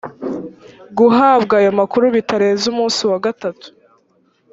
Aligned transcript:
guhabwa 0.97 1.53
ayo 1.61 1.71
makuru 1.79 2.05
bitarenze 2.15 2.65
umunsi 2.73 3.01
wa 3.11 3.17
gatatu 3.25 3.67